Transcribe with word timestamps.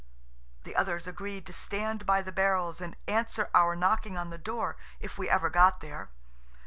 The 0.63 0.75
others 0.75 1.05
agreed 1.05 1.45
to 1.45 1.53
stand 1.53 2.07
by 2.07 2.23
the 2.23 2.31
barrels 2.31 2.81
and 2.81 2.95
answer 3.07 3.51
our 3.53 3.75
knocking 3.75 4.17
on 4.17 4.31
the 4.31 4.39
door 4.39 4.75
if 4.99 5.19
we 5.19 5.29
ever 5.29 5.51
got 5.51 5.79
there. 5.79 6.09